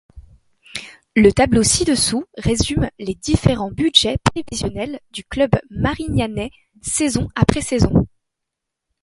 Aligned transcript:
Le 1.15 1.29
tableau 1.31 1.61
ci-dessous 1.61 2.25
résume 2.35 2.89
les 2.97 3.13
différents 3.13 3.69
budgets 3.69 4.17
prévisionnels 4.23 4.99
du 5.11 5.23
club 5.23 5.51
marignanais 5.69 6.49
saison 6.81 7.29
après 7.35 7.61
saison. 7.61 8.07